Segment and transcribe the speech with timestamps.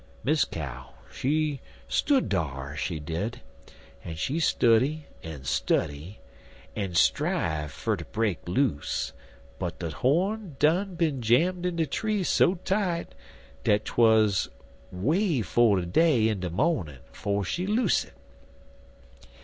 [0.23, 3.41] "Miss Cow, she stood dar, she did,
[4.03, 6.17] en she study en study,
[6.75, 9.13] en strive fer ter break loose,
[9.59, 13.13] but de horn done bin jam in de tree so tight
[13.63, 14.49] dat twuz
[14.91, 18.13] way 'fo day in de mornin' 'fo' she loose it.